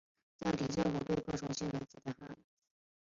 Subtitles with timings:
[0.39, 2.35] 迦太基政府被迫重新起用哈米尔卡。